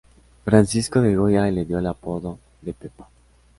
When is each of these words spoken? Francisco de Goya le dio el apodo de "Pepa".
Francisco 0.45 0.99
de 1.03 1.15
Goya 1.15 1.45
le 1.51 1.63
dio 1.63 1.77
el 1.77 1.85
apodo 1.85 2.39
de 2.63 2.73
"Pepa". 2.73 3.07